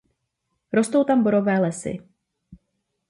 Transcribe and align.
Rostou 0.73 1.03
tam 1.03 1.23
borové 1.23 1.59
lesy. 1.59 2.03